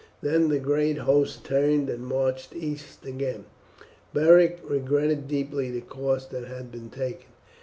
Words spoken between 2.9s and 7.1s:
again. Beric regretted deeply the course that had been